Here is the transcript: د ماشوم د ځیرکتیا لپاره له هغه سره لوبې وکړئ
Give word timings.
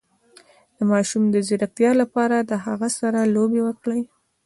د 0.77 0.79
ماشوم 0.91 1.23
د 1.29 1.35
ځیرکتیا 1.47 1.91
لپاره 2.01 2.37
له 2.49 2.55
هغه 2.65 2.87
سره 2.99 3.19
لوبې 3.35 3.61
وکړئ 3.63 4.01